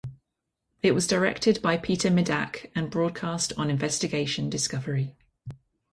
It 0.81 0.93
was 0.95 1.05
directed 1.05 1.61
by 1.61 1.77
Peter 1.77 2.09
Medak 2.09 2.71
and 2.73 2.89
broadcast 2.89 3.53
on 3.55 3.69
Investigation 3.69 4.49
Discovery. 4.49 5.15